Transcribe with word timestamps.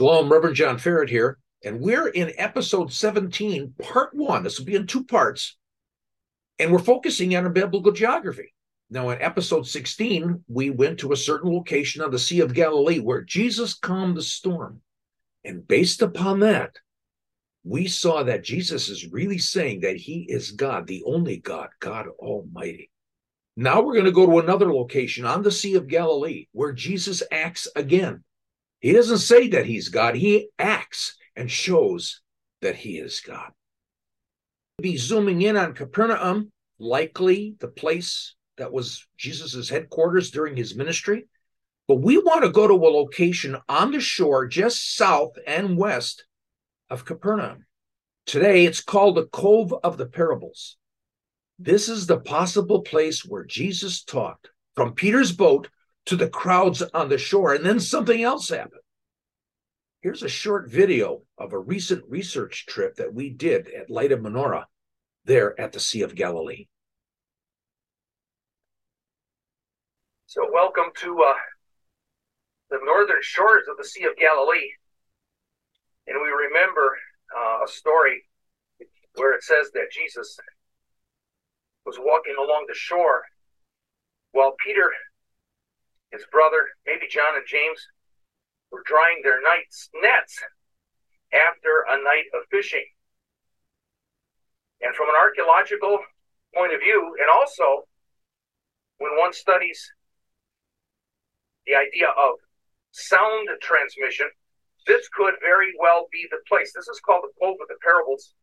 Shalom, 0.00 0.32
Reverend 0.32 0.56
John 0.56 0.78
Ferret 0.78 1.10
here, 1.10 1.36
and 1.62 1.78
we're 1.78 2.08
in 2.08 2.32
episode 2.38 2.90
17, 2.90 3.74
part 3.82 4.14
one. 4.14 4.42
This 4.42 4.58
will 4.58 4.64
be 4.64 4.74
in 4.74 4.86
two 4.86 5.04
parts, 5.04 5.58
and 6.58 6.72
we're 6.72 6.78
focusing 6.78 7.36
on 7.36 7.52
biblical 7.52 7.92
geography. 7.92 8.54
Now, 8.88 9.10
in 9.10 9.20
episode 9.20 9.66
16, 9.66 10.42
we 10.48 10.70
went 10.70 11.00
to 11.00 11.12
a 11.12 11.16
certain 11.18 11.52
location 11.52 12.00
on 12.00 12.10
the 12.10 12.18
Sea 12.18 12.40
of 12.40 12.54
Galilee 12.54 12.98
where 12.98 13.20
Jesus 13.20 13.74
calmed 13.74 14.16
the 14.16 14.22
storm. 14.22 14.80
And 15.44 15.68
based 15.68 16.00
upon 16.00 16.40
that, 16.40 16.76
we 17.62 17.86
saw 17.86 18.22
that 18.22 18.42
Jesus 18.42 18.88
is 18.88 19.12
really 19.12 19.36
saying 19.36 19.80
that 19.80 19.96
he 19.96 20.24
is 20.30 20.52
God, 20.52 20.86
the 20.86 21.04
only 21.04 21.36
God, 21.36 21.68
God 21.78 22.06
Almighty. 22.18 22.90
Now 23.54 23.82
we're 23.82 23.92
going 23.92 24.06
to 24.06 24.12
go 24.12 24.24
to 24.24 24.38
another 24.38 24.72
location 24.72 25.26
on 25.26 25.42
the 25.42 25.52
Sea 25.52 25.74
of 25.74 25.88
Galilee 25.88 26.46
where 26.52 26.72
Jesus 26.72 27.22
acts 27.30 27.68
again. 27.76 28.24
He 28.80 28.92
doesn't 28.92 29.18
say 29.18 29.48
that 29.48 29.66
he's 29.66 29.88
God, 29.88 30.14
he 30.14 30.48
acts 30.58 31.16
and 31.36 31.50
shows 31.50 32.22
that 32.62 32.76
he 32.76 32.98
is 32.98 33.20
God. 33.20 33.52
Be 34.80 34.96
zooming 34.96 35.42
in 35.42 35.56
on 35.56 35.74
Capernaum, 35.74 36.50
likely 36.78 37.54
the 37.60 37.68
place 37.68 38.34
that 38.56 38.72
was 38.72 39.06
Jesus's 39.16 39.68
headquarters 39.68 40.30
during 40.30 40.56
his 40.56 40.74
ministry. 40.74 41.26
But 41.86 41.96
we 41.96 42.18
want 42.18 42.44
to 42.44 42.50
go 42.50 42.66
to 42.66 42.74
a 42.74 42.88
location 42.88 43.56
on 43.68 43.90
the 43.90 44.00
shore 44.00 44.46
just 44.46 44.96
south 44.96 45.32
and 45.46 45.76
west 45.76 46.24
of 46.88 47.04
Capernaum. 47.04 47.66
Today 48.26 48.64
it's 48.64 48.80
called 48.80 49.16
the 49.16 49.26
Cove 49.26 49.74
of 49.82 49.98
the 49.98 50.06
Parables. 50.06 50.76
This 51.58 51.88
is 51.88 52.06
the 52.06 52.20
possible 52.20 52.80
place 52.80 53.24
where 53.24 53.44
Jesus 53.44 54.02
taught 54.02 54.48
from 54.74 54.94
Peter's 54.94 55.32
boat 55.32 55.68
to 56.10 56.16
the 56.16 56.28
crowds 56.28 56.82
on 56.92 57.08
the 57.08 57.16
shore, 57.16 57.54
and 57.54 57.64
then 57.64 57.78
something 57.78 58.20
else 58.20 58.48
happened. 58.48 58.80
Here's 60.00 60.24
a 60.24 60.28
short 60.28 60.68
video 60.68 61.22
of 61.38 61.52
a 61.52 61.58
recent 61.58 62.02
research 62.08 62.66
trip 62.66 62.96
that 62.96 63.14
we 63.14 63.30
did 63.30 63.68
at 63.68 63.90
Light 63.90 64.10
of 64.10 64.18
Menorah 64.18 64.64
there 65.24 65.58
at 65.60 65.70
the 65.70 65.78
Sea 65.78 66.02
of 66.02 66.16
Galilee. 66.16 66.66
So, 70.26 70.48
welcome 70.52 70.90
to 70.96 71.22
uh, 71.22 71.34
the 72.70 72.80
northern 72.84 73.22
shores 73.22 73.68
of 73.70 73.76
the 73.76 73.84
Sea 73.84 74.06
of 74.06 74.16
Galilee. 74.16 74.68
And 76.08 76.20
we 76.20 76.28
remember 76.28 76.98
uh, 77.38 77.64
a 77.64 77.68
story 77.68 78.24
where 79.14 79.32
it 79.32 79.44
says 79.44 79.70
that 79.74 79.92
Jesus 79.92 80.36
was 81.86 82.00
walking 82.00 82.34
along 82.36 82.64
the 82.66 82.74
shore 82.74 83.22
while 84.32 84.56
Peter 84.64 84.90
his 86.12 86.24
brother, 86.30 86.66
maybe 86.86 87.06
John 87.10 87.36
and 87.36 87.46
James, 87.46 87.80
were 88.70 88.82
drying 88.84 89.20
their 89.22 89.40
night's 89.42 89.88
nets 90.02 90.38
after 91.32 91.84
a 91.88 92.02
night 92.02 92.26
of 92.34 92.46
fishing. 92.50 92.86
And 94.80 94.94
from 94.94 95.08
an 95.08 95.16
archaeological 95.16 95.98
point 96.54 96.72
of 96.72 96.80
view, 96.80 97.14
and 97.20 97.28
also 97.30 97.86
when 98.98 99.16
one 99.18 99.32
studies 99.32 99.92
the 101.66 101.74
idea 101.74 102.08
of 102.08 102.34
sound 102.92 103.48
transmission, 103.60 104.28
this 104.86 105.08
could 105.08 105.34
very 105.40 105.72
well 105.78 106.06
be 106.10 106.26
the 106.30 106.40
place. 106.48 106.72
This 106.74 106.88
is 106.88 107.00
called 107.00 107.22
the 107.22 107.32
Cove 107.40 107.56
of 107.60 107.68
the 107.68 107.76
Parables. 107.82 108.34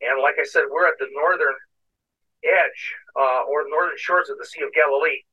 And 0.00 0.20
like 0.22 0.36
I 0.40 0.44
said, 0.44 0.64
we're 0.70 0.86
at 0.86 0.98
the 0.98 1.08
northern 1.12 1.56
edge 2.44 2.94
uh, 3.16 3.44
or 3.48 3.68
northern 3.68 3.96
shores 3.96 4.30
of 4.30 4.38
the 4.38 4.46
Sea 4.46 4.62
of 4.62 4.72
Galilee. 4.72 5.24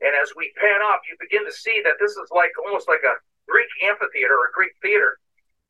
And 0.00 0.14
as 0.14 0.32
we 0.36 0.52
pan 0.60 0.80
up, 0.82 1.02
you 1.08 1.16
begin 1.18 1.44
to 1.44 1.52
see 1.52 1.82
that 1.84 1.98
this 1.98 2.12
is 2.12 2.30
like 2.30 2.52
almost 2.64 2.88
like 2.88 3.02
a 3.02 3.18
Greek 3.48 3.68
amphitheater 3.82 4.34
or 4.34 4.50
Greek 4.54 4.72
theater, 4.80 5.18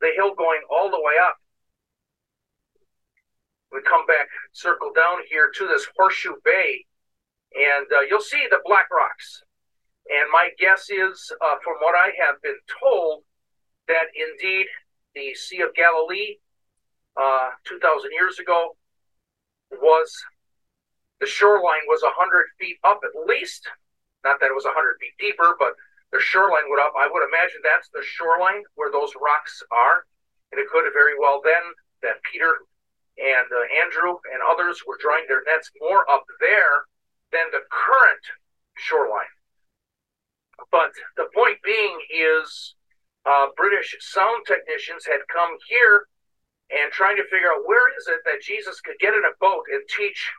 the 0.00 0.12
hill 0.16 0.34
going 0.34 0.60
all 0.70 0.90
the 0.90 1.00
way 1.00 1.16
up. 1.22 1.36
We 3.72 3.80
come 3.82 4.06
back, 4.06 4.28
circle 4.52 4.92
down 4.94 5.18
here 5.28 5.50
to 5.54 5.66
this 5.66 5.86
horseshoe 5.96 6.36
bay, 6.44 6.84
and 7.54 7.86
uh, 7.92 8.00
you'll 8.00 8.20
see 8.20 8.46
the 8.50 8.60
black 8.64 8.86
rocks. 8.90 9.42
And 10.08 10.30
my 10.32 10.48
guess 10.58 10.88
is, 10.88 11.32
uh, 11.40 11.56
from 11.62 11.74
what 11.80 11.94
I 11.94 12.10
have 12.20 12.40
been 12.42 12.58
told, 12.80 13.24
that 13.88 14.08
indeed 14.14 14.66
the 15.14 15.34
Sea 15.34 15.60
of 15.60 15.74
Galilee, 15.74 16.36
uh, 17.16 17.50
2,000 17.64 18.10
years 18.12 18.38
ago, 18.38 18.76
was 19.70 20.12
the 21.20 21.26
shoreline 21.26 21.84
was 21.88 22.02
100 22.02 22.46
feet 22.58 22.76
up 22.84 23.00
at 23.04 23.28
least 23.28 23.68
not 24.28 24.36
that 24.44 24.52
it 24.52 24.58
was 24.60 24.68
100 24.68 24.76
feet 25.00 25.16
deeper, 25.16 25.56
but 25.56 25.72
the 26.12 26.20
shoreline 26.20 26.68
would 26.68 26.80
up. 26.80 26.92
I 26.92 27.08
would 27.08 27.24
imagine 27.24 27.64
that's 27.64 27.88
the 27.88 28.04
shoreline 28.04 28.60
where 28.76 28.92
those 28.92 29.16
rocks 29.16 29.64
are. 29.72 30.04
And 30.52 30.60
it 30.60 30.68
could 30.68 30.84
have 30.84 30.96
very 30.96 31.16
well 31.16 31.40
been 31.40 31.72
that 32.04 32.20
Peter 32.28 32.60
and 33.16 33.48
uh, 33.48 33.64
Andrew 33.84 34.20
and 34.32 34.40
others 34.44 34.84
were 34.86 35.00
drawing 35.00 35.24
their 35.28 35.44
nets 35.48 35.72
more 35.80 36.04
up 36.08 36.24
there 36.40 36.84
than 37.32 37.48
the 37.52 37.64
current 37.72 38.24
shoreline. 38.76 39.32
But 40.70 40.92
the 41.16 41.28
point 41.34 41.58
being 41.64 41.98
is 42.12 42.76
uh, 43.24 43.48
British 43.56 43.96
sound 44.00 44.44
technicians 44.46 45.04
had 45.04 45.20
come 45.32 45.56
here 45.68 46.08
and 46.70 46.92
trying 46.92 47.16
to 47.16 47.28
figure 47.28 47.52
out 47.52 47.66
where 47.66 47.88
is 47.96 48.08
it 48.08 48.20
that 48.24 48.40
Jesus 48.44 48.80
could 48.80 48.96
get 49.00 49.14
in 49.14 49.24
a 49.24 49.36
boat 49.40 49.64
and 49.72 49.82
teach 49.88 50.30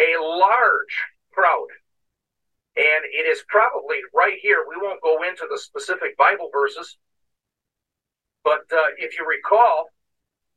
a 0.00 0.18
large 0.18 0.94
crowd 1.32 1.70
and 2.76 3.06
it 3.06 3.26
is 3.30 3.44
probably 3.48 4.02
right 4.12 4.38
here. 4.42 4.66
We 4.68 4.76
won't 4.76 5.02
go 5.02 5.22
into 5.22 5.46
the 5.50 5.58
specific 5.58 6.16
Bible 6.16 6.50
verses, 6.52 6.98
but 8.42 8.66
uh, 8.72 8.90
if 8.98 9.18
you 9.18 9.26
recall, 9.26 9.86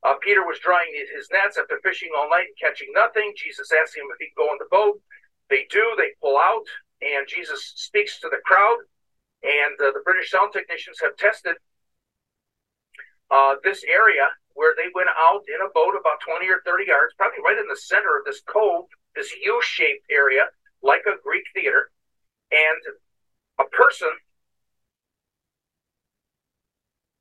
uh, 0.04 0.16
Peter 0.22 0.42
was 0.42 0.60
drying 0.60 0.90
his 0.94 1.30
nets 1.32 1.58
after 1.58 1.80
fishing 1.84 2.10
all 2.18 2.30
night 2.30 2.50
and 2.50 2.58
catching 2.62 2.90
nothing. 2.94 3.34
Jesus 3.38 3.70
asked 3.72 3.96
him 3.96 4.06
if 4.10 4.18
he 4.20 4.30
could 4.34 4.42
go 4.42 4.52
in 4.52 4.58
the 4.58 4.70
boat. 4.70 5.00
They 5.50 5.66
do. 5.70 5.94
They 5.98 6.12
pull 6.22 6.38
out, 6.38 6.66
and 7.02 7.28
Jesus 7.28 7.74
speaks 7.76 8.20
to 8.20 8.30
the 8.30 8.42
crowd. 8.46 8.78
And 9.44 9.78
uh, 9.80 9.94
the 9.94 10.02
British 10.04 10.32
sound 10.32 10.54
technicians 10.54 10.98
have 11.02 11.16
tested 11.18 11.56
uh, 13.30 13.56
this 13.64 13.84
area 13.86 14.30
where 14.54 14.74
they 14.76 14.90
went 14.96 15.10
out 15.14 15.46
in 15.46 15.62
a 15.62 15.70
boat 15.74 15.94
about 15.94 16.18
20 16.26 16.50
or 16.50 16.62
30 16.66 16.90
yards, 16.90 17.14
probably 17.18 17.46
right 17.46 17.58
in 17.58 17.70
the 17.70 17.78
center 17.78 18.18
of 18.18 18.26
this 18.26 18.42
cove, 18.42 18.86
this 19.16 19.30
U 19.46 19.62
shaped 19.62 20.06
area, 20.10 20.50
like 20.82 21.06
a 21.06 21.22
Greek 21.22 21.46
theater 21.54 21.92
and 22.52 22.96
a 23.60 23.64
person, 23.76 24.10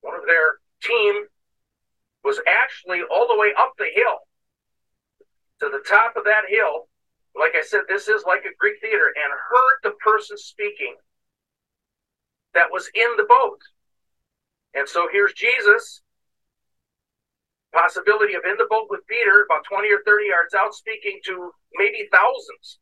one 0.00 0.14
of 0.14 0.26
their 0.26 0.59
team, 0.82 1.26
was 2.25 2.41
actually 2.47 3.00
all 3.10 3.28
the 3.28 3.38
way 3.38 3.53
up 3.59 3.72
the 3.78 3.87
hill 3.94 4.19
to 5.60 5.69
the 5.70 5.82
top 5.88 6.16
of 6.16 6.25
that 6.25 6.44
hill. 6.48 6.88
Like 7.38 7.53
I 7.54 7.62
said, 7.62 7.82
this 7.88 8.09
is 8.09 8.25
like 8.26 8.44
a 8.44 8.56
Greek 8.59 8.81
theater, 8.81 9.12
and 9.14 9.32
heard 9.50 9.78
the 9.82 9.97
person 10.03 10.37
speaking 10.37 10.97
that 12.54 12.69
was 12.72 12.91
in 12.94 13.08
the 13.16 13.25
boat. 13.28 13.60
And 14.75 14.88
so 14.88 15.08
here's 15.12 15.32
Jesus, 15.34 16.03
possibility 17.73 18.34
of 18.34 18.43
in 18.49 18.56
the 18.56 18.67
boat 18.69 18.88
with 18.88 19.06
Peter, 19.06 19.44
about 19.44 19.64
20 19.69 19.88
or 19.93 20.00
30 20.05 20.26
yards 20.26 20.55
out, 20.55 20.75
speaking 20.75 21.20
to 21.26 21.50
maybe 21.75 22.08
thousands. 22.11 22.78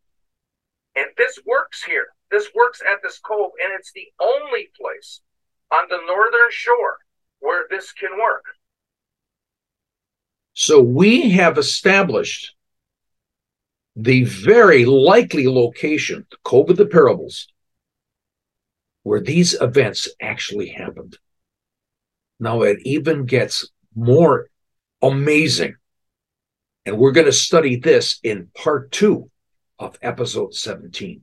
And 0.95 1.07
this 1.19 1.39
works 1.45 1.83
here. 1.83 2.07
This 2.35 2.51
works 2.53 2.81
at 2.81 3.01
this 3.01 3.21
cove, 3.21 3.53
and 3.63 3.73
it's 3.79 3.93
the 3.93 4.09
only 4.19 4.69
place 4.77 5.21
on 5.71 5.85
the 5.89 6.01
northern 6.05 6.51
shore 6.51 6.97
where 7.39 7.67
this 7.71 7.93
can 7.93 8.11
work. 8.19 8.43
So 10.53 10.81
we 10.81 11.31
have 11.31 11.59
established 11.59 12.57
the 13.95 14.25
very 14.25 14.85
likely 14.85 15.47
location, 15.47 16.27
the 16.29 16.37
Cove 16.43 16.71
of 16.71 16.77
the 16.77 16.87
Parables, 16.87 17.47
where 19.05 19.21
these 19.21 19.55
events 19.61 20.09
actually 20.21 20.71
happened. 20.71 21.17
Now 22.41 22.63
it 22.63 22.81
even 22.85 23.27
gets 23.27 23.71
more 23.95 24.49
amazing. 25.01 25.77
And 26.85 26.99
we're 26.99 27.13
going 27.13 27.27
to 27.27 27.33
study 27.33 27.77
this 27.77 28.19
in 28.25 28.49
part 28.57 28.91
two 28.91 29.31
of 29.79 29.97
episode 30.03 30.53
17. 30.53 31.23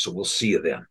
So 0.00 0.10
we'll 0.10 0.24
see 0.24 0.48
you 0.48 0.62
then. 0.62 0.86